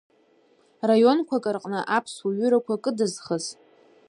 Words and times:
Раионқәак 0.87 1.45
рҟны 1.55 1.79
аԥсуа 1.97 2.31
ҩырақәа 2.37 2.75
кыдызхыз? 2.83 3.45